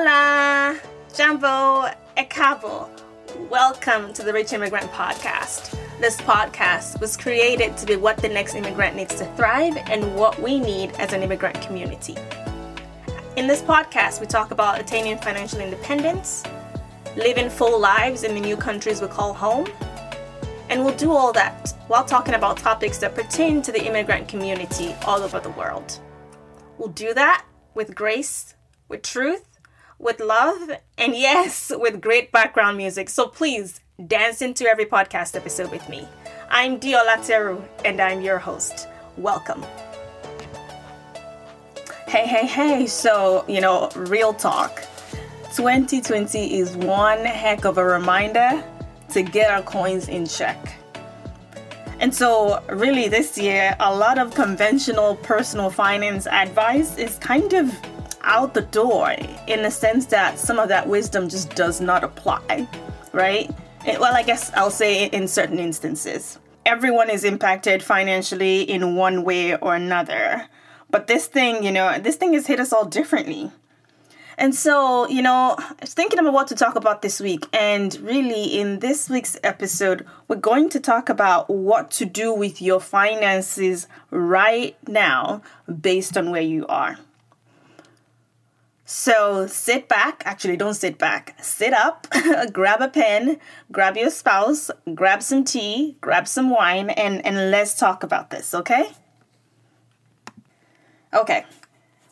[0.00, 0.78] Hola,
[1.12, 2.88] Jambo, Ekabo.
[3.50, 5.76] Welcome to the Rich Immigrant Podcast.
[6.00, 10.40] This podcast was created to be what the next immigrant needs to thrive and what
[10.40, 12.14] we need as an immigrant community.
[13.36, 16.44] In this podcast, we talk about attaining financial independence,
[17.16, 19.66] living full lives in the new countries we call home,
[20.68, 24.94] and we'll do all that while talking about topics that pertain to the immigrant community
[25.06, 25.98] all over the world.
[26.78, 28.54] We'll do that with grace,
[28.88, 29.47] with truth,
[29.98, 33.08] with love, and yes, with great background music.
[33.08, 36.06] So please dance into every podcast episode with me.
[36.50, 38.86] I'm Dio Lateru, and I'm your host.
[39.16, 39.64] Welcome.
[42.06, 42.86] Hey, hey, hey.
[42.86, 44.82] So, you know, real talk.
[45.56, 48.62] 2020 is one heck of a reminder
[49.10, 50.74] to get our coins in check.
[52.00, 57.74] And so, really, this year, a lot of conventional personal finance advice is kind of
[58.28, 59.10] out the door
[59.46, 62.68] in the sense that some of that wisdom just does not apply,
[63.12, 63.50] right?
[63.86, 66.38] It, well, I guess I'll say in certain instances.
[66.66, 70.46] Everyone is impacted financially in one way or another.
[70.90, 73.50] But this thing, you know, this thing has hit us all differently.
[74.36, 77.46] And so, you know, I was thinking about what to talk about this week.
[77.52, 82.62] And really, in this week's episode, we're going to talk about what to do with
[82.62, 85.42] your finances right now
[85.80, 86.98] based on where you are.
[88.90, 91.36] So sit back, actually, don't sit back.
[91.42, 92.06] Sit up,
[92.54, 93.38] grab a pen,
[93.70, 98.54] grab your spouse, grab some tea, grab some wine, and, and let's talk about this,
[98.54, 98.92] okay?
[101.12, 101.44] Okay,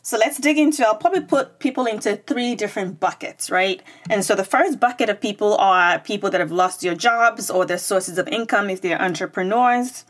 [0.03, 3.81] so let's dig into, I'll probably put people into three different buckets, right?
[4.07, 7.65] And so the first bucket of people are people that have lost their jobs or
[7.65, 10.05] their sources of income if they're entrepreneurs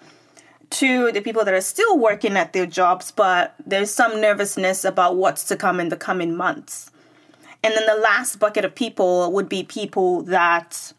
[0.70, 5.16] to the people that are still working at their jobs, but there's some nervousness about
[5.16, 6.92] what's to come in the coming months.
[7.64, 10.94] And then the last bucket of people would be people that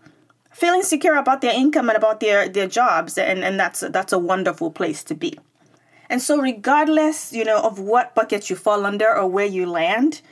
[0.51, 4.19] feel insecure about their income and about their, their jobs, and, and that's that's a
[4.19, 5.39] wonderful place to be.
[6.11, 10.23] And so regardless, you know, of what bucket you fall under or where you land,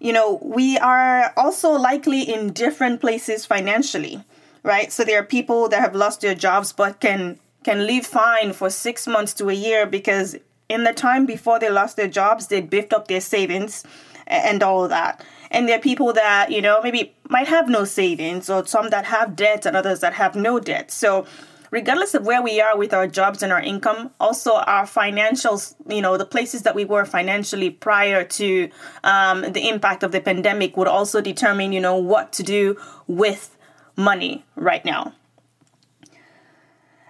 [0.00, 4.24] you know, we are also likely in different places financially,
[4.62, 4.90] right?
[4.90, 7.38] So there are people that have lost their jobs but can
[7.68, 10.34] can live fine for six months to a year because
[10.70, 13.84] in the time before they lost their jobs, they beefed up their savings
[14.26, 15.22] and all of that.
[15.50, 19.04] And there are people that, you know, maybe might have no savings or some that
[19.04, 20.90] have debt and others that have no debt.
[20.90, 21.26] So,
[21.70, 26.00] regardless of where we are with our jobs and our income, also our financials, you
[26.00, 28.70] know, the places that we were financially prior to
[29.04, 33.54] um, the impact of the pandemic would also determine, you know, what to do with
[33.94, 35.12] money right now.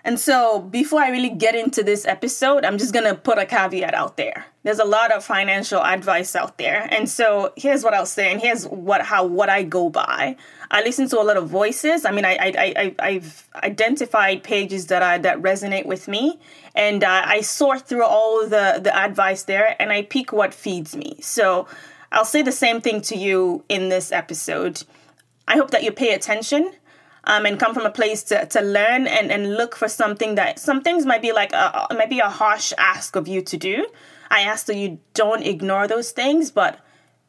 [0.09, 3.93] And so, before I really get into this episode, I'm just gonna put a caveat
[3.93, 4.47] out there.
[4.63, 8.41] There's a lot of financial advice out there, and so here's what I'll say, and
[8.41, 10.37] here's what how what I go by.
[10.71, 12.07] I listen to a lot of voices.
[12.07, 16.41] I mean, I I, I I've identified pages that I that resonate with me,
[16.75, 20.97] and uh, I sort through all the the advice there, and I pick what feeds
[20.97, 21.19] me.
[21.21, 21.69] So
[22.13, 24.85] I'll say the same thing to you in this episode.
[25.47, 26.73] I hope that you pay attention
[27.28, 30.59] um, and come from a place to, to learn and, and look for something that
[30.59, 33.87] some things might be like a, might be a harsh ask of you to do.
[34.31, 36.81] I ask that you don't ignore those things, but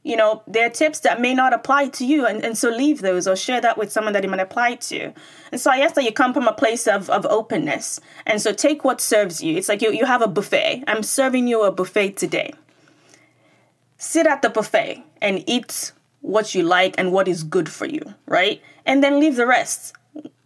[0.01, 3.01] you know, there are tips that may not apply to you, and, and so leave
[3.01, 5.13] those or share that with someone that it might apply to.
[5.51, 7.99] And so I ask that you come from a place of, of openness.
[8.25, 9.57] And so take what serves you.
[9.57, 10.85] It's like you, you have a buffet.
[10.87, 12.53] I'm serving you a buffet today.
[13.97, 18.01] Sit at the buffet and eat what you like and what is good for you,
[18.25, 18.61] right?
[18.85, 19.93] And then leave the rest.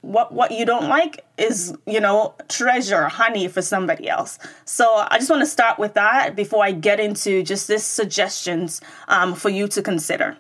[0.01, 4.37] What what you don't like is, you know, treasure, honey for somebody else.
[4.65, 8.81] So I just want to start with that before I get into just this suggestions
[9.07, 10.37] um, for you to consider.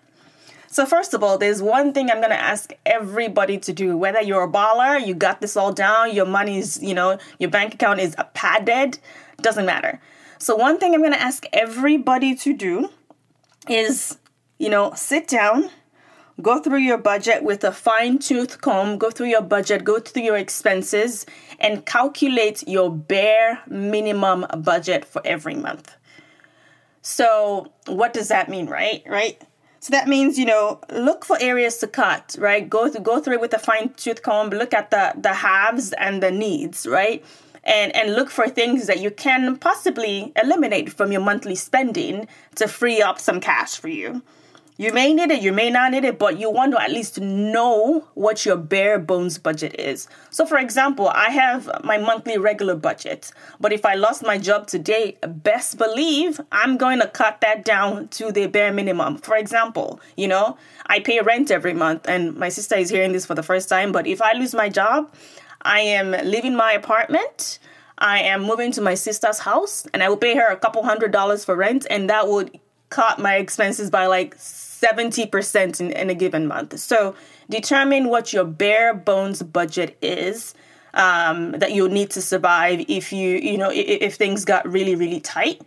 [0.67, 3.95] So first of all, there's one thing I'm gonna ask everybody to do.
[3.95, 7.75] Whether you're a baller, you got this all down, your money's, you know, your bank
[7.75, 8.97] account is padded,
[9.41, 10.01] doesn't matter.
[10.39, 12.89] So one thing I'm gonna ask everybody to do
[13.69, 14.17] is
[14.63, 15.69] you know, sit down,
[16.41, 20.23] go through your budget with a fine tooth comb, go through your budget, go through
[20.23, 21.25] your expenses,
[21.59, 25.93] and calculate your bare minimum budget for every month.
[27.01, 29.03] So, what does that mean, right?
[29.05, 29.41] Right?
[29.81, 32.69] So that means, you know, look for areas to cut, right?
[32.69, 35.91] Go through go through it with a fine tooth comb, look at the the haves
[35.91, 37.21] and the needs, right?
[37.65, 42.69] And and look for things that you can possibly eliminate from your monthly spending to
[42.69, 44.21] free up some cash for you.
[44.75, 47.19] You may need it, you may not need it, but you want to at least
[47.21, 50.07] know what your bare bones budget is.
[50.31, 54.65] So, for example, I have my monthly regular budget, but if I lost my job
[54.65, 59.17] today, best believe I'm going to cut that down to the bare minimum.
[59.17, 63.27] For example, you know, I pay rent every month, and my sister is hearing this
[63.27, 65.13] for the first time, but if I lose my job,
[65.61, 67.59] I am leaving my apartment.
[67.99, 71.11] I am moving to my sister's house and I will pay her a couple hundred
[71.11, 72.59] dollars for rent, and that would
[72.89, 74.35] cut my expenses by like
[74.83, 76.77] 70% in, in a given month.
[76.79, 77.15] So
[77.49, 80.53] determine what your bare bones budget is
[80.93, 84.95] um, that you'll need to survive if you, you know, if, if things got really,
[84.95, 85.61] really tight.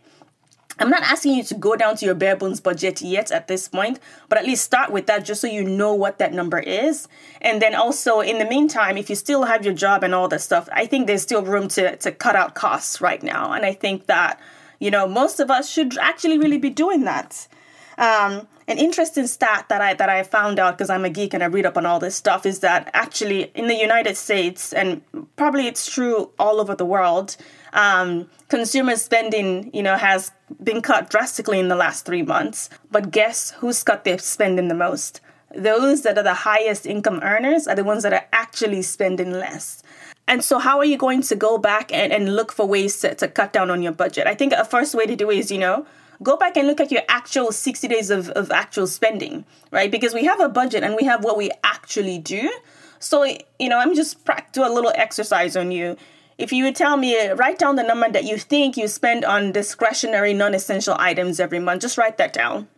[0.78, 3.66] I'm not asking you to go down to your bare bones budget yet at this
[3.66, 3.98] point,
[4.28, 7.08] but at least start with that just so you know what that number is.
[7.40, 10.42] And then also, in the meantime, if you still have your job and all that
[10.42, 13.52] stuff, I think there's still room to, to cut out costs right now.
[13.52, 14.38] And I think that,
[14.78, 17.48] you know, most of us should actually really be doing that.
[17.96, 21.42] Um, an interesting stat that I that I found out because I'm a geek and
[21.42, 25.02] I read up on all this stuff is that actually in the United States and
[25.36, 27.36] probably it's true all over the world,
[27.72, 30.32] um, consumer spending you know has
[30.62, 32.68] been cut drastically in the last three months.
[32.90, 35.20] But guess who's cut their spending the most?
[35.54, 39.82] Those that are the highest income earners are the ones that are actually spending less.
[40.28, 43.14] And so, how are you going to go back and, and look for ways to,
[43.14, 44.26] to cut down on your budget?
[44.26, 45.86] I think a first way to do is, you know,
[46.22, 49.90] go back and look at your actual 60 days of, of actual spending, right?
[49.90, 52.50] Because we have a budget and we have what we actually do.
[52.98, 54.18] So, you know, I'm just
[54.52, 55.96] do a little exercise on you.
[56.38, 59.24] If you would tell me, uh, write down the number that you think you spend
[59.24, 62.69] on discretionary, non essential items every month, just write that down.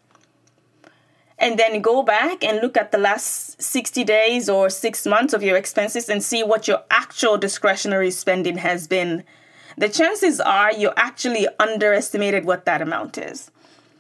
[1.41, 5.43] And then go back and look at the last 60 days or six months of
[5.43, 9.23] your expenses and see what your actual discretionary spending has been
[9.79, 13.51] the chances are you actually underestimated what that amount is.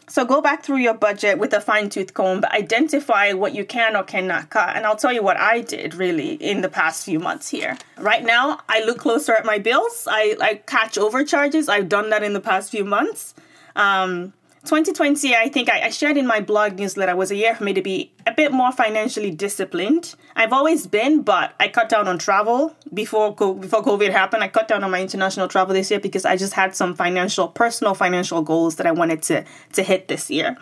[0.08, 3.94] So go back through your budget with a fine tooth comb, identify what you can
[3.94, 4.74] or cannot cut.
[4.74, 7.76] And I'll tell you what I did really in the past few months here.
[7.98, 10.08] Right now, I look closer at my bills.
[10.10, 11.68] I, I catch overcharges.
[11.68, 13.34] I've done that in the past few months.
[13.76, 14.32] Um,
[14.64, 17.72] 2020, I think I, I, shared in my blog newsletter, was a year for me
[17.74, 20.14] to be a bit more financially disciplined.
[20.34, 24.42] I've always been, but I cut down on travel before before COVID happened.
[24.42, 27.48] I cut down on my international travel this year because I just had some financial,
[27.48, 29.44] personal financial goals that I wanted to
[29.74, 30.56] to hit this year.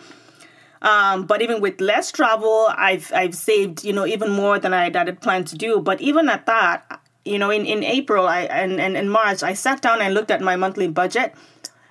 [0.83, 4.85] Um, but even with less travel, I've I've saved you know even more than I
[4.85, 5.81] had planned to do.
[5.81, 9.55] But even at that, you know, in in April I and and in March, I
[9.55, 11.35] sat down and looked at my monthly budget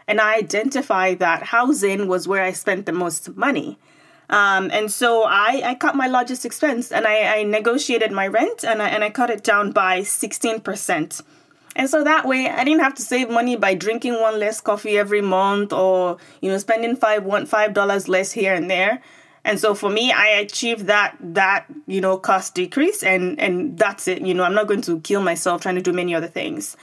[0.08, 3.78] and I identified that housing was where I spent the most money.
[4.30, 8.64] Um, and so I, I cut my largest expense and I, I negotiated my rent
[8.64, 11.22] and I, and I cut it down by 16%.
[11.76, 14.98] And so that way I didn't have to save money by drinking one less coffee
[14.98, 19.02] every month or, you know, spending five one five dollars less here and there.
[19.44, 24.08] And so for me, I achieved that that, you know, cost decrease and and that's
[24.08, 24.22] it.
[24.22, 26.78] You know, I'm not going to kill myself trying to do many other things.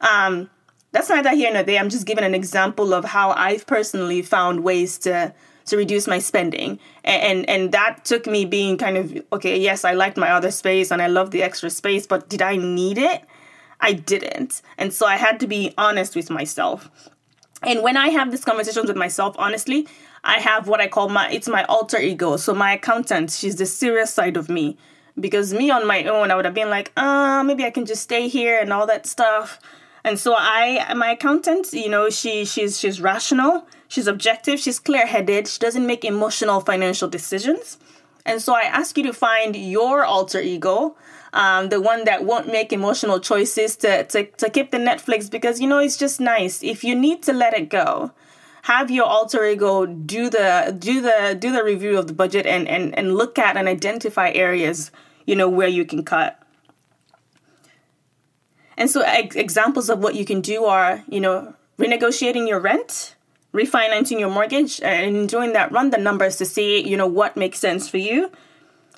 [0.00, 0.48] Um,
[0.92, 1.80] that's neither here nor there.
[1.80, 5.34] I'm just giving an example of how I've personally found ways to
[5.66, 6.78] to reduce my spending.
[7.04, 10.50] And, and and that took me being kind of okay, yes, I liked my other
[10.50, 13.22] space and I love the extra space, but did I need it?
[13.80, 14.62] I didn't.
[14.78, 16.90] And so I had to be honest with myself.
[17.62, 19.88] And when I have these conversations with myself, honestly,
[20.24, 22.36] I have what I call my it's my alter ego.
[22.36, 24.76] So my accountant, she's the serious side of me.
[25.18, 28.02] Because me on my own, I would have been like, uh, maybe I can just
[28.02, 29.58] stay here and all that stuff.
[30.06, 35.48] And so I, my accountant, you know, she she's she's rational, she's objective, she's clear-headed,
[35.48, 37.78] she doesn't make emotional financial decisions.
[38.24, 40.96] And so I ask you to find your alter ego,
[41.32, 45.60] um, the one that won't make emotional choices to, to, to keep the Netflix because,
[45.60, 46.62] you know, it's just nice.
[46.62, 48.12] If you need to let it go,
[48.62, 52.68] have your alter ego do the do the do the review of the budget and,
[52.68, 54.92] and, and look at and identify areas,
[55.26, 56.40] you know, where you can cut.
[58.76, 63.14] And so ex- examples of what you can do are, you know, renegotiating your rent,
[63.52, 67.58] refinancing your mortgage, and doing that, run the numbers to see, you know, what makes
[67.58, 68.30] sense for you.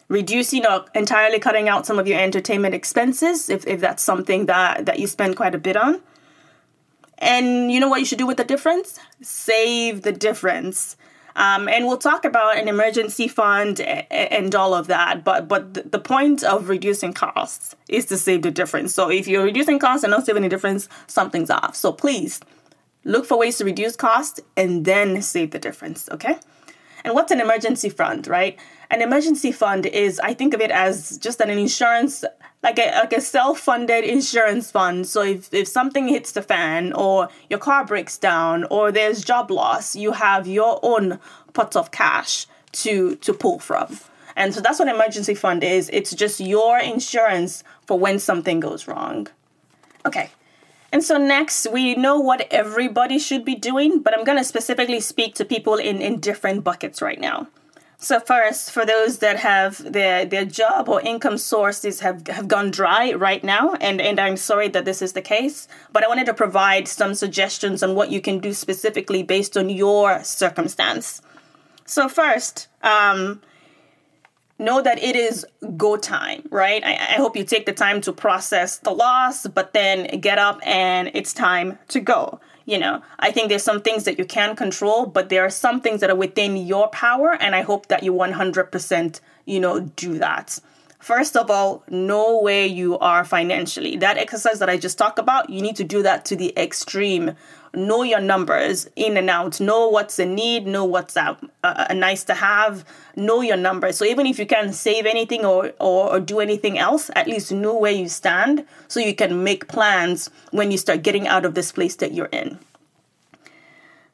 [0.09, 4.87] Reducing or entirely cutting out some of your entertainment expenses if, if that's something that,
[4.87, 6.01] that you spend quite a bit on.
[7.19, 8.99] And you know what you should do with the difference?
[9.21, 10.97] Save the difference.
[11.39, 15.23] Um, and we'll talk about an emergency fund and all of that.
[15.23, 18.93] But but the point of reducing costs is to save the difference.
[18.93, 21.77] So if you're reducing costs and not saving the difference, something's off.
[21.77, 22.41] So please
[23.05, 26.09] look for ways to reduce costs and then save the difference.
[26.11, 26.39] Okay.
[27.05, 28.59] And what's an emergency fund, right?
[28.91, 32.25] An emergency fund is, I think of it as just an insurance,
[32.63, 35.07] like a, like a self funded insurance fund.
[35.07, 39.51] So if, if something hits the fan, or your car breaks down, or there's job
[39.51, 41.19] loss, you have your own
[41.53, 43.99] pot of cash to to pull from.
[44.37, 45.91] And so that's what an emergency fund is.
[45.93, 49.27] It's just your insurance for when something goes wrong.
[50.07, 50.31] Okay.
[50.93, 55.01] And so next, we know what everybody should be doing, but I'm going to specifically
[55.01, 57.49] speak to people in, in different buckets right now.
[58.01, 62.71] So first, for those that have their their job or income sources have, have gone
[62.71, 66.27] dry right now, and, and I'm sorry that this is the case, but I wanted
[66.27, 71.23] to provide some suggestions on what you can do specifically based on your circumstance.
[71.87, 73.43] So first, um,
[74.59, 75.47] know that it is
[75.77, 76.83] go time, right?
[76.85, 80.61] I, I hope you take the time to process the loss, but then get up
[80.65, 82.41] and it's time to go.
[82.67, 85.81] You know, I think there's some things that you can control, but there are some
[85.81, 90.19] things that are within your power, and I hope that you 100%, you know, do
[90.19, 90.59] that.
[90.99, 93.97] First of all, know where you are financially.
[93.97, 97.37] That exercise that I just talked about, you need to do that to the extreme
[97.75, 101.37] know your numbers in and out know what's a need know what's a,
[101.95, 102.85] nice to have
[103.17, 103.97] know your numbers.
[103.97, 107.53] So even if you can't save anything or, or, or do anything else at least
[107.53, 111.55] know where you stand so you can make plans when you start getting out of
[111.55, 112.59] this place that you're in.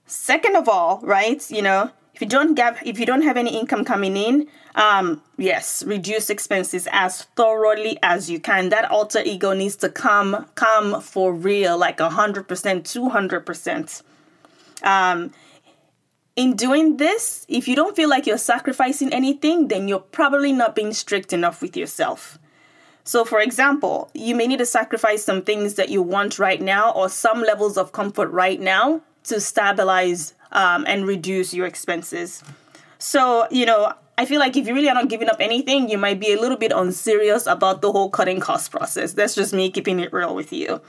[0.06, 3.58] Second of all right you know if you don't have if you don't have any
[3.58, 8.68] income coming in um yes reduce expenses as thoroughly as you can.
[8.68, 14.02] That alter ego needs to come come for real like 100% 200%
[14.82, 15.32] um
[16.36, 20.74] in doing this if you don't feel like you're sacrificing anything then you're probably not
[20.74, 22.38] being strict enough with yourself.
[23.06, 26.90] So, for example, you may need to sacrifice some things that you want right now
[26.92, 32.42] or some levels of comfort right now to stabilize um, and reduce your expenses.
[32.98, 35.98] So, you know, I feel like if you really are not giving up anything, you
[35.98, 39.12] might be a little bit unserious about the whole cutting cost process.
[39.12, 40.80] That's just me keeping it real with you.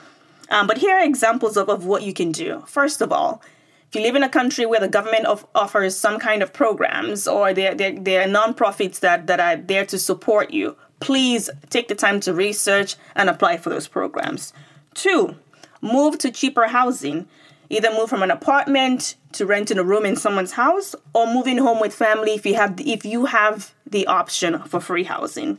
[0.50, 2.64] Um, but here are examples of, of what you can do.
[2.68, 3.42] First of all,
[3.90, 7.28] if you live in a country where the government of, offers some kind of programs
[7.28, 11.96] or there, there, are nonprofits that, that are there to support you, please take the
[11.96, 14.54] time to research and apply for those programs.
[14.94, 15.36] Two,
[15.82, 17.28] move to cheaper housing.
[17.70, 21.80] Either move from an apartment to renting a room in someone's house or moving home
[21.80, 25.58] with family if you have the, if you have the option for free housing.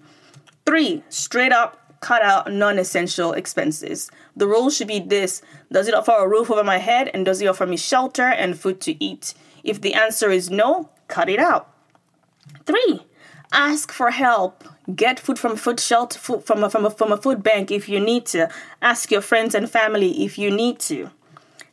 [0.66, 1.02] 3.
[1.09, 4.11] Straight up cut out non-essential expenses.
[4.37, 5.42] The rule should be this:
[5.73, 8.59] does it offer a roof over my head and does it offer me shelter and
[8.59, 9.35] food to eat?
[9.64, 11.73] If the answer is no, cut it out.
[12.66, 13.00] 3.
[13.52, 14.64] Ask for help.
[14.95, 17.88] Get food from food shelter food from a, from a, from a food bank if
[17.88, 18.49] you need to.
[18.83, 21.11] Ask your friends and family if you need to.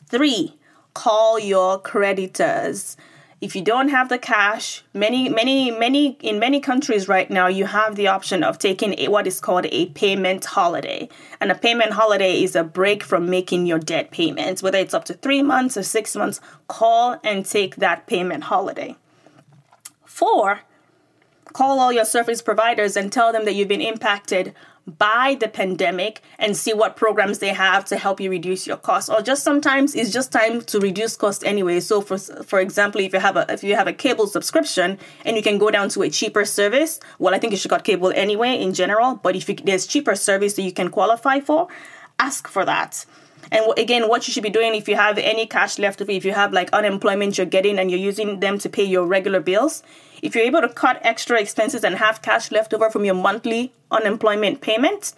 [0.08, 0.56] Three,
[0.94, 2.98] call your creditors.
[3.42, 7.66] If you don't have the cash, many, many, many, in many countries right now, you
[7.66, 11.10] have the option of taking a, what is called a payment holiday.
[11.42, 15.04] And a payment holiday is a break from making your debt payments, whether it's up
[15.06, 18.96] to three months or six months, call and take that payment holiday.
[20.06, 20.62] Four,
[21.52, 24.54] call all your service providers and tell them that you've been impacted
[24.86, 29.10] by the pandemic and see what programs they have to help you reduce your costs
[29.10, 31.80] or just sometimes it's just time to reduce cost anyway.
[31.80, 35.38] So for for example if you have a if you have a cable subscription and
[35.38, 38.12] you can go down to a cheaper service well i think you should got cable
[38.16, 41.68] anyway in general but if you, there's cheaper service that you can qualify for
[42.20, 43.06] ask for that
[43.54, 46.26] and again, what you should be doing if you have any cash left over, if
[46.26, 49.84] you have like unemployment you're getting and you're using them to pay your regular bills,
[50.24, 53.72] if you're able to cut extra expenses and have cash left over from your monthly
[53.92, 55.16] unemployment payments,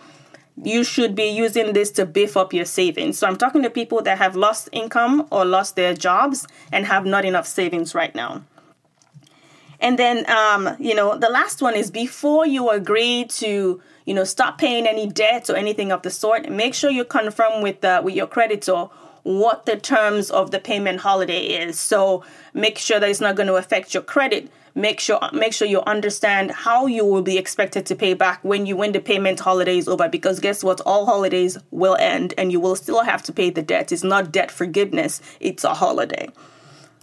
[0.61, 3.17] you should be using this to beef up your savings.
[3.17, 7.05] So I'm talking to people that have lost income or lost their jobs and have
[7.05, 8.43] not enough savings right now.
[9.79, 14.23] And then, um, you know, the last one is before you agree to you know,
[14.23, 16.49] stop paying any debts or anything of the sort.
[16.49, 18.87] Make sure you confirm with the, with your creditor
[19.23, 21.79] what the terms of the payment holiday is.
[21.79, 24.51] So make sure that it's not going to affect your credit.
[24.75, 28.65] Make sure make sure you understand how you will be expected to pay back when
[28.65, 30.09] you when the payment holiday is over.
[30.09, 30.81] Because guess what?
[30.81, 33.93] All holidays will end, and you will still have to pay the debt.
[33.93, 36.27] It's not debt forgiveness; it's a holiday.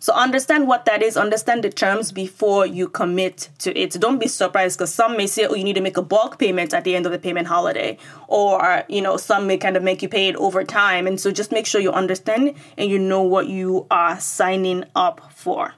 [0.03, 3.93] So understand what that is, understand the terms before you commit to it.
[3.93, 6.75] Don't be surprised because some may say, oh, you need to make a bulk payment
[6.75, 7.97] at the end of the payment holiday.
[8.27, 11.07] Or, you know, some may kind of make you pay it over time.
[11.07, 15.31] And so just make sure you understand and you know what you are signing up
[15.33, 15.73] for.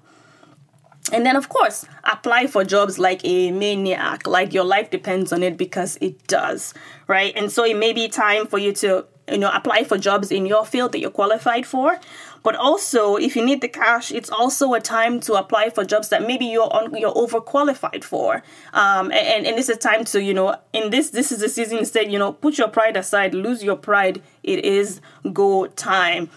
[1.13, 5.43] And then, of course, apply for jobs like a maniac, like your life depends on
[5.43, 6.73] it because it does,
[7.09, 7.35] right?
[7.37, 10.47] And so it may be time for you to, you know, apply for jobs in
[10.47, 12.01] your field that you're qualified for.
[12.45, 16.11] But also, if you need the cash, it's also a time to apply for jobs
[16.11, 18.43] that maybe you're on, you're overqualified for.
[18.75, 21.79] Um, and and is a time to you know in this this is the season
[21.79, 24.23] instead you know put your pride aside, lose your pride.
[24.43, 25.01] It is
[25.33, 26.29] go time.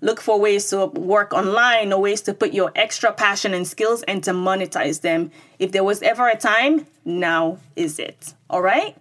[0.00, 4.04] Look for ways to work online or ways to put your extra passion and skills
[4.04, 5.32] and to monetize them.
[5.58, 8.34] If there was ever a time, now is it.
[8.48, 8.96] All right?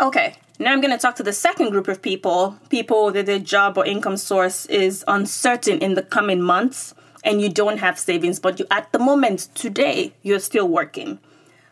[0.00, 3.38] Okay, now I'm going to talk to the second group of people people that their
[3.38, 8.38] job or income source is uncertain in the coming months and you don't have savings,
[8.38, 11.18] but you at the moment today you're still working.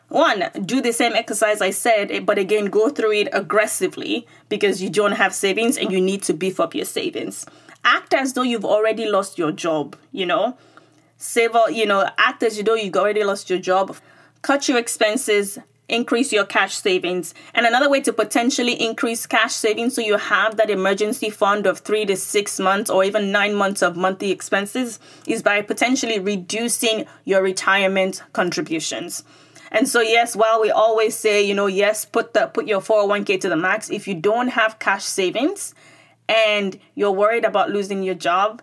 [0.08, 4.82] One, do the same exercise I said, eh, but again, go through it aggressively because
[4.82, 7.44] you don't have savings and you need to beef up your savings.
[7.84, 10.56] Act as though you've already lost your job, you know?
[11.18, 13.96] Save, all, you know, act as though you've already lost your job.
[14.40, 17.34] Cut your expenses, increase your cash savings.
[17.54, 21.78] And another way to potentially increase cash savings so you have that emergency fund of
[21.78, 27.06] three to six months or even nine months of monthly expenses is by potentially reducing
[27.24, 29.24] your retirement contributions.
[29.70, 33.40] And so yes, while we always say, you know, yes, put the put your 401k
[33.40, 35.74] to the max, if you don't have cash savings
[36.28, 38.62] and you're worried about losing your job,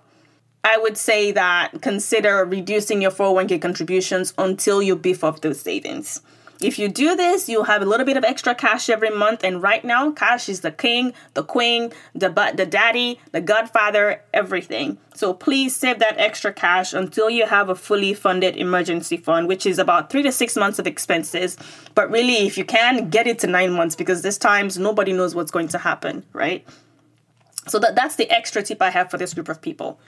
[0.64, 6.22] I would say that consider reducing your 401k contributions until you beef up those savings.
[6.66, 9.44] If you do this, you'll have a little bit of extra cash every month.
[9.44, 14.24] And right now, cash is the king, the queen, the but the daddy, the godfather,
[14.34, 14.98] everything.
[15.14, 19.68] So please save that extra cash until you have a fully funded emergency fund, which
[19.68, 21.56] is about three to six months of expenses.
[21.94, 25.36] But really, if you can, get it to nine months because this times nobody knows
[25.36, 26.68] what's going to happen, right?
[27.68, 30.00] So that, that's the extra tip I have for this group of people.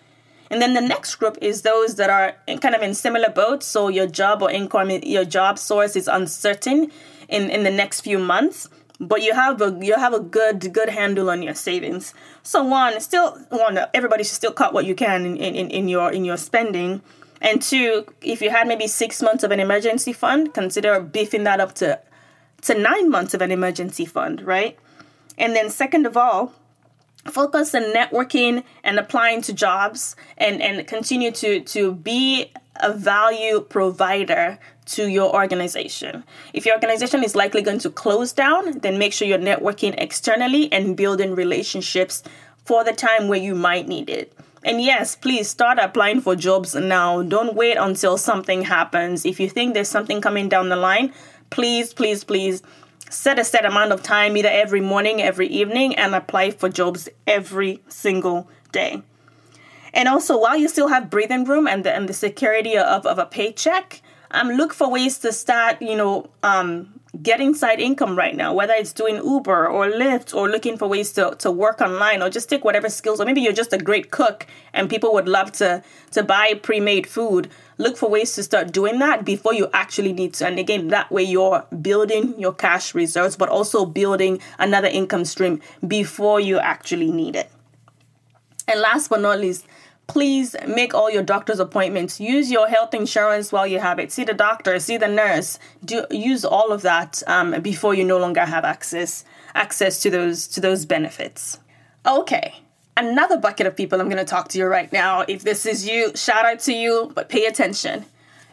[0.50, 3.66] And then the next group is those that are in, kind of in similar boats.
[3.66, 6.92] So your job or income, your job source is uncertain
[7.28, 10.90] in, in the next few months, but you have a you have a good good
[10.90, 12.14] handle on your savings.
[12.44, 16.12] So one, still one, everybody should still cut what you can in, in, in your
[16.12, 17.02] in your spending.
[17.40, 21.60] And two, if you had maybe six months of an emergency fund, consider beefing that
[21.60, 22.00] up to
[22.64, 24.78] to nine months of an emergency fund, right?
[25.38, 26.54] And then second of all,
[27.28, 33.62] focus on networking and applying to jobs and, and continue to, to be a value
[33.62, 36.24] provider to your organization.
[36.54, 40.72] If your organization is likely going to close down, then make sure you're networking externally
[40.72, 42.24] and building relationships
[42.66, 44.34] for the time where you might need it.
[44.64, 47.22] And yes, please start applying for jobs now.
[47.22, 49.26] Don't wait until something happens.
[49.26, 51.14] If you think there's something coming down the line,
[51.50, 52.62] please, please, please
[53.10, 57.10] set a set amount of time either every morning, every evening, and apply for jobs
[57.26, 59.02] every single day.
[59.94, 63.18] And also, while you still have breathing room and the, and the security of, of
[63.18, 68.36] a paycheck, um, look for ways to start, you know, um, getting side income right
[68.36, 72.22] now, whether it's doing Uber or Lyft or looking for ways to, to work online
[72.22, 75.28] or just take whatever skills, or maybe you're just a great cook and people would
[75.28, 77.50] love to, to buy pre made food.
[77.78, 80.48] Look for ways to start doing that before you actually need to.
[80.48, 85.62] And again, that way you're building your cash reserves, but also building another income stream
[85.88, 87.52] before you actually need it.
[88.68, 89.66] And last but not least,
[90.08, 92.20] please make all your doctor's appointments.
[92.20, 94.12] Use your health insurance while you have it.
[94.12, 95.60] See the doctor see the nurse.
[95.86, 100.48] Do use all of that um, before you no longer have access access to those
[100.48, 101.60] to those benefits.
[102.06, 102.64] Okay
[102.98, 105.88] another bucket of people i'm going to talk to you right now if this is
[105.88, 108.06] you shout out to you but pay attention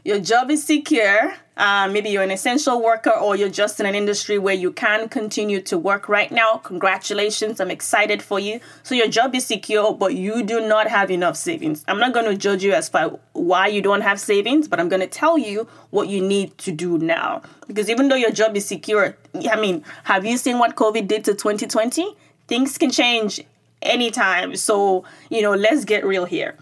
[0.04, 1.32] your job is secure.
[1.56, 5.08] Uh, maybe you're an essential worker or you're just in an industry where you can
[5.08, 6.58] continue to work right now.
[6.58, 7.58] Congratulations.
[7.58, 8.60] I'm excited for you.
[8.82, 11.86] So your job is secure, but you do not have enough savings.
[11.88, 14.90] I'm not going to judge you as far why you don't have savings, but I'm
[14.90, 17.40] going to tell you what you need to do now.
[17.66, 19.16] Because even though your job is secure,
[19.50, 22.14] I mean, have you seen what COVID did to 2020?
[22.46, 23.40] Things can change
[23.84, 24.56] anytime.
[24.56, 26.56] So, you know, let's get real here.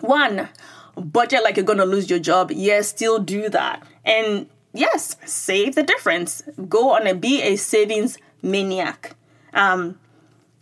[0.00, 0.48] One,
[0.96, 3.86] budget like you're gonna lose your job, yes, still do that.
[4.04, 6.42] And yes, save the difference.
[6.68, 9.16] Go on and be a savings maniac.
[9.52, 9.98] Um,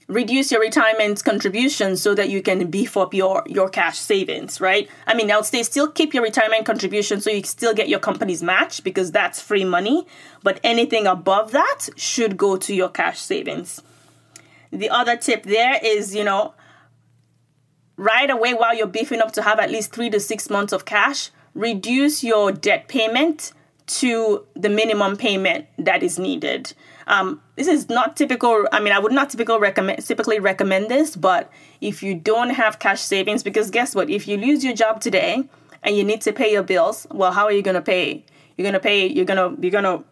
[0.09, 4.89] reduce your retirement contributions so that you can beef up your your cash savings right
[5.07, 8.43] i mean i'll say still keep your retirement contribution so you still get your company's
[8.43, 10.07] match because that's free money
[10.43, 13.81] but anything above that should go to your cash savings
[14.73, 16.55] the other tip there is you know
[17.97, 20.85] right away while you're beefing up to have at least three to six months of
[20.85, 23.53] cash, reduce your debt payment
[23.87, 26.73] to the minimum payment that is needed.
[27.07, 28.67] Um, this is not typical.
[28.73, 32.79] I mean, I would not typically recommend typically recommend this, but if you don't have
[32.79, 34.09] cash savings, because guess what?
[34.09, 35.49] If you lose your job today
[35.83, 38.25] and you need to pay your bills, well, how are you going to pay?
[38.57, 39.07] You're going to pay.
[39.07, 40.05] You're going to you're going to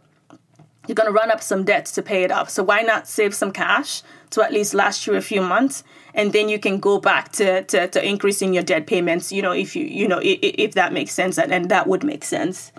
[0.91, 2.51] you're going to run up some debt to pay it off.
[2.51, 6.33] So why not save some cash to at least last you a few months and
[6.33, 9.77] then you can go back to, to, to increasing your debt payments, you know, if
[9.77, 12.73] you, you know, if, if that makes sense and, and that would make sense.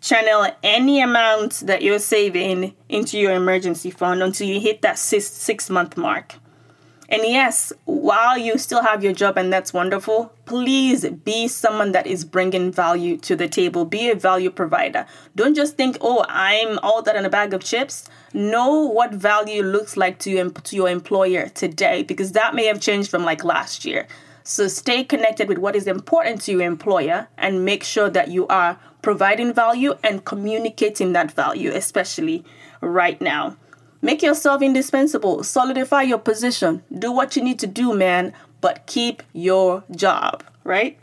[0.00, 5.26] Channel any amount that you're saving into your emergency fund until you hit that six,
[5.26, 6.36] six month mark.
[7.10, 12.06] And yes, while you still have your job and that's wonderful, please be someone that
[12.06, 13.84] is bringing value to the table.
[13.84, 15.06] Be a value provider.
[15.34, 18.08] Don't just think, oh, I'm all that in a bag of chips.
[18.32, 22.80] Know what value looks like to, you, to your employer today because that may have
[22.80, 24.06] changed from like last year.
[24.44, 28.46] So stay connected with what is important to your employer and make sure that you
[28.46, 32.44] are providing value and communicating that value, especially
[32.80, 33.56] right now.
[34.02, 35.44] Make yourself indispensable.
[35.44, 36.82] Solidify your position.
[36.96, 40.98] Do what you need to do, man, but keep your job, right?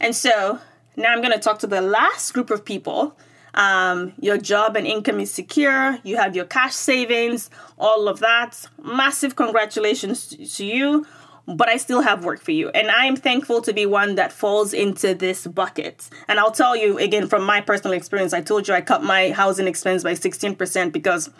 [0.00, 0.58] And so
[0.96, 3.16] now I'm going to talk to the last group of people.
[3.54, 5.98] Um, your job and income is secure.
[6.04, 8.66] You have your cash savings, all of that.
[8.82, 11.06] Massive congratulations to you.
[11.46, 12.68] But I still have work for you.
[12.68, 16.08] And I am thankful to be one that falls into this bucket.
[16.28, 19.30] And I'll tell you again from my personal experience, I told you I cut my
[19.30, 21.30] housing expense by 16% because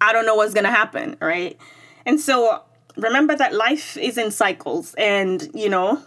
[0.00, 1.58] I don't know what's going to happen, right?
[2.06, 2.62] And so
[2.96, 6.02] remember that life is in cycles and, you know,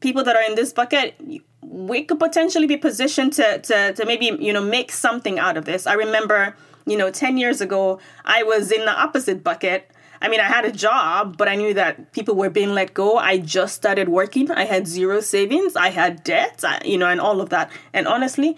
[0.00, 1.14] people that are in this bucket,
[1.62, 5.64] we could potentially be positioned to to to maybe, you know, make something out of
[5.64, 5.86] this.
[5.86, 9.90] I remember, you know, 10 years ago, I was in the opposite bucket.
[10.22, 13.18] I mean, I had a job, but I knew that people were being let go.
[13.18, 14.50] I just started working.
[14.50, 15.76] I had zero savings.
[15.76, 17.70] I had debt, you know, and all of that.
[17.92, 18.56] And honestly,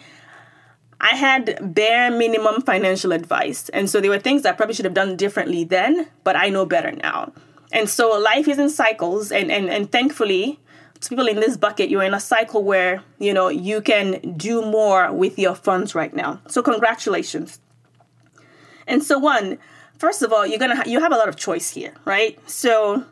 [1.01, 3.69] I had bare minimum financial advice.
[3.71, 6.67] And so there were things I probably should have done differently then, but I know
[6.67, 7.33] better now.
[7.73, 10.59] And so life is in cycles and and, and thankfully
[11.01, 14.63] to people in this bucket, you're in a cycle where, you know, you can do
[14.63, 16.41] more with your funds right now.
[16.49, 17.61] So congratulations.
[18.87, 19.59] And so one,
[19.99, 22.39] first of all, you're gonna ha- you have a lot of choice here, right?
[22.49, 23.05] So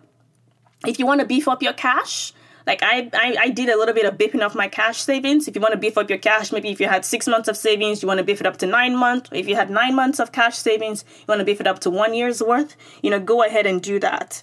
[0.87, 2.33] if you want to beef up your cash,
[2.67, 5.47] like I, I, I did a little bit of beefing up my cash savings.
[5.47, 7.57] If you want to beef up your cash, maybe if you had six months of
[7.57, 9.31] savings, you want to beef it up to nine months.
[9.33, 11.91] If you had nine months of cash savings, you want to beef it up to
[11.91, 12.77] one year's worth.
[13.03, 14.43] You know, go ahead and do that.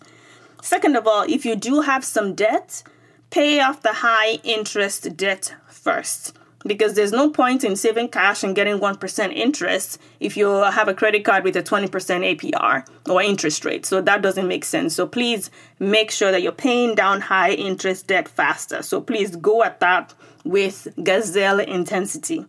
[0.62, 2.84] Second of all, if you do have some debt,
[3.30, 6.34] pay off the high interest debt first
[6.66, 10.94] because there's no point in saving cash and getting 1% interest if you have a
[10.94, 13.86] credit card with a 20% APR or interest rate.
[13.86, 14.96] So that doesn't make sense.
[14.96, 15.50] So please
[15.80, 18.82] make sure that you're paying down high interest debt faster.
[18.82, 22.46] So please go at that with gazelle intensity.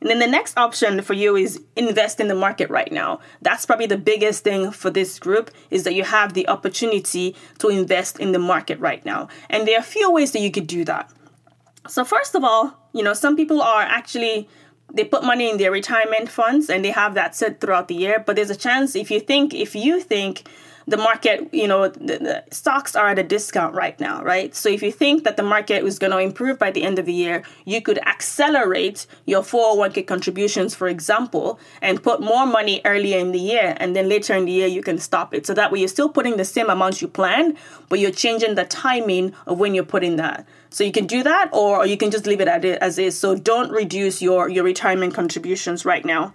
[0.00, 3.20] And then the next option for you is invest in the market right now.
[3.40, 7.68] That's probably the biggest thing for this group is that you have the opportunity to
[7.68, 9.28] invest in the market right now.
[9.48, 11.10] And there are a few ways that you could do that.
[11.86, 14.48] So first of all, you know, some people are actually
[14.92, 18.22] they put money in their retirement funds and they have that set throughout the year,
[18.24, 20.44] but there's a chance if you think if you think
[20.86, 24.54] the market, you know, the, the, stocks are at a discount right now, right?
[24.54, 27.06] So if you think that the market is going to improve by the end of
[27.06, 33.18] the year, you could accelerate your 401k contributions, for example, and put more money earlier
[33.18, 35.46] in the year, and then later in the year you can stop it.
[35.46, 37.56] So that way you're still putting the same amount you planned,
[37.88, 40.46] but you're changing the timing of when you're putting that.
[40.74, 43.16] So you can do that, or you can just leave it as is.
[43.16, 46.34] So don't reduce your your retirement contributions right now.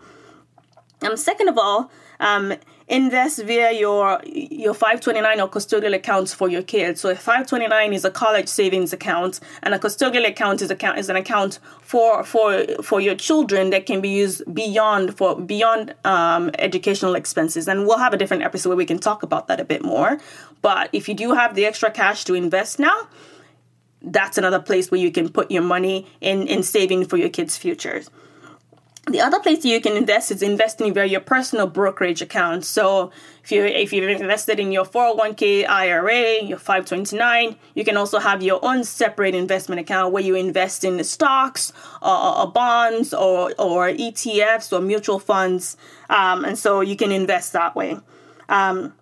[1.01, 2.53] Um, second of all, um,
[2.87, 7.01] invest via your your 529 or custodial accounts for your kids.
[7.01, 11.09] So a 529 is a college savings account, and a custodial account is account is
[11.09, 16.49] an account for for for your children that can be used beyond for beyond um,
[16.59, 17.67] educational expenses.
[17.67, 20.17] And we'll have a different episode where we can talk about that a bit more.
[20.61, 23.09] But if you do have the extra cash to invest now,
[24.01, 27.57] that's another place where you can put your money in in saving for your kids'
[27.57, 28.09] futures.
[29.09, 32.63] The other place you can invest is investing via your personal brokerage account.
[32.63, 33.11] So
[33.43, 38.43] if you if you've invested in your 401k IRA, your 529, you can also have
[38.43, 43.89] your own separate investment account where you invest in stocks or, or bonds or or
[43.89, 45.75] ETFs or mutual funds,
[46.11, 47.97] um, and so you can invest that way.
[48.47, 48.93] Um,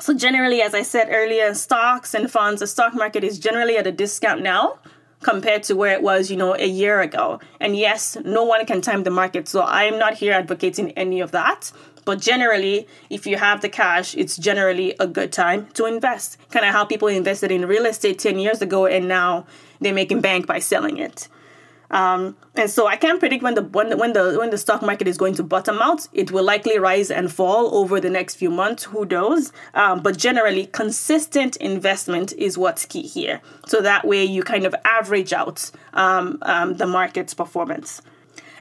[0.00, 3.86] so generally, as I said earlier, stocks and funds, the stock market is generally at
[3.86, 4.78] a discount now
[5.22, 7.40] compared to where it was, you know, a year ago.
[7.60, 9.48] And yes, no one can time the market.
[9.48, 11.72] So I'm not here advocating any of that.
[12.04, 16.38] But generally, if you have the cash, it's generally a good time to invest.
[16.50, 19.46] Kind of how people invested in real estate 10 years ago and now
[19.80, 21.28] they're making bank by selling it.
[21.90, 24.82] Um, and so I can't predict when the when the, when the when the stock
[24.82, 26.06] market is going to bottom out.
[26.12, 28.84] It will likely rise and fall over the next few months.
[28.84, 29.52] Who knows?
[29.74, 33.40] Um, but generally, consistent investment is what's key here.
[33.66, 38.02] So that way, you kind of average out um, um the market's performance.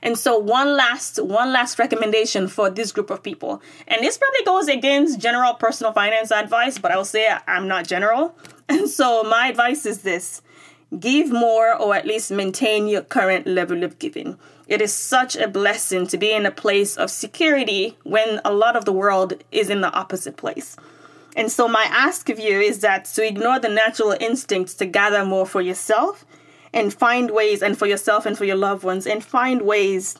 [0.01, 3.61] And so one last one last recommendation for this group of people.
[3.87, 7.87] And this probably goes against general personal finance advice, but I will say I'm not
[7.87, 8.35] general.
[8.69, 10.41] And so my advice is this
[10.97, 14.37] Give more or at least maintain your current level of giving.
[14.67, 18.75] It is such a blessing to be in a place of security when a lot
[18.75, 20.77] of the world is in the opposite place.
[21.35, 25.25] And so, my ask of you is that to ignore the natural instincts to gather
[25.25, 26.25] more for yourself
[26.73, 30.19] and find ways, and for yourself and for your loved ones, and find ways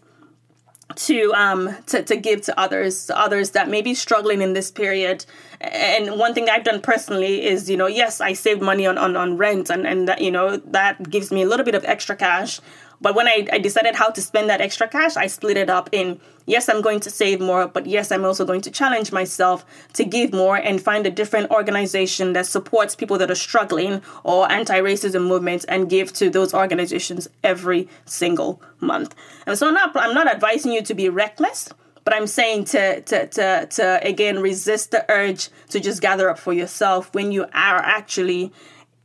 [0.95, 4.71] to um to, to give to others to others that may be struggling in this
[4.71, 5.26] period.
[5.60, 9.17] And one thing i've done personally is you know yes i saved money on on,
[9.17, 12.15] on rent and and that you know that gives me a little bit of extra
[12.15, 12.62] cash
[13.00, 15.90] but when I, I decided how to spend that extra cash, I split it up
[15.92, 19.66] in yes, I'm going to save more, but yes, I'm also going to challenge myself
[19.94, 24.52] to give more and find a different organization that supports people that are struggling or
[24.52, 29.14] anti racism movements and give to those organizations every single month.
[29.46, 31.70] And so I'm not, I'm not advising you to be reckless.
[32.04, 36.40] But I'm saying to, to, to, to again resist the urge to just gather up
[36.40, 38.54] for yourself when you are actually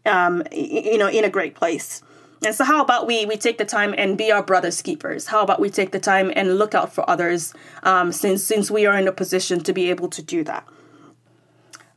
[0.06, 2.00] um, you know in a great place.
[2.44, 5.28] And so, how about we we take the time and be our brother's keepers?
[5.28, 8.84] How about we take the time and look out for others, um, since since we
[8.86, 10.66] are in a position to be able to do that.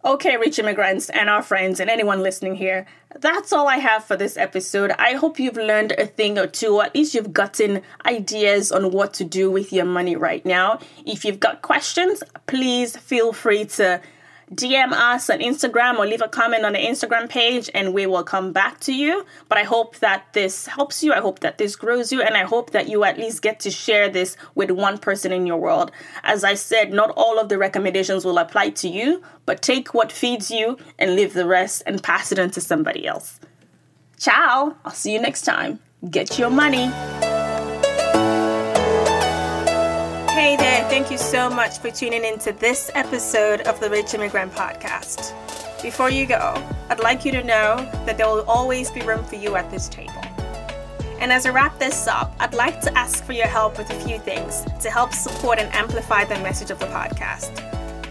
[0.05, 2.85] Okay, rich immigrants and our friends and anyone listening here,
[3.19, 4.91] that's all I have for this episode.
[4.99, 8.91] I hope you've learned a thing or two, or at least you've gotten ideas on
[8.91, 10.77] what to do with your money right now.
[11.07, 13.99] If you've got questions, please feel free to
[14.53, 18.23] DM us on Instagram or leave a comment on the Instagram page and we will
[18.23, 19.25] come back to you.
[19.49, 21.13] But I hope that this helps you.
[21.13, 22.21] I hope that this grows you.
[22.21, 25.47] And I hope that you at least get to share this with one person in
[25.47, 25.91] your world.
[26.23, 30.11] As I said, not all of the recommendations will apply to you, but take what
[30.11, 33.39] feeds you and leave the rest and pass it on to somebody else.
[34.17, 34.75] Ciao.
[34.85, 35.79] I'll see you next time.
[36.09, 36.91] Get your money.
[40.35, 44.15] Hey there, thank you so much for tuning in to this episode of the Rich
[44.15, 45.31] Immigrant Podcast.
[45.81, 49.37] Before you go, I'd like you to know that there will always be room for
[49.37, 50.21] you at this table.
[51.21, 53.99] And as I wrap this up, I'd like to ask for your help with a
[54.01, 57.53] few things to help support and amplify the message of the podcast.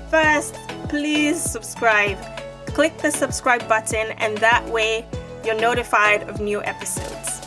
[0.09, 0.55] First,
[0.89, 2.17] please subscribe.
[2.69, 5.07] Click the subscribe button, and that way
[5.45, 7.43] you're notified of new episodes.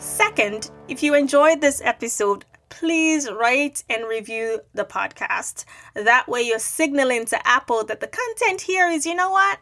[0.00, 2.44] Second, if you enjoyed this episode,
[2.78, 5.64] please rate and review the podcast.
[5.94, 9.58] That way, you're signaling to Apple that the content here is, you know what,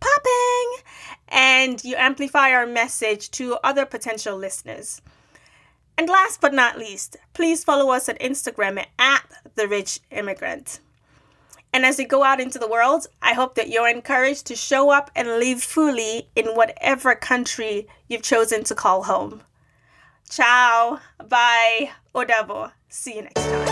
[0.00, 0.84] popping,
[1.28, 5.02] and you amplify our message to other potential listeners.
[5.98, 9.24] And last but not least, please follow us on Instagram at
[9.56, 10.80] The Rich Immigrant.
[11.72, 14.90] And as you go out into the world, I hope that you're encouraged to show
[14.90, 19.42] up and live fully in whatever country you've chosen to call home.
[20.28, 21.00] Ciao.
[21.28, 21.90] Bye.
[22.14, 22.72] Odabo.
[22.88, 23.63] See you next time.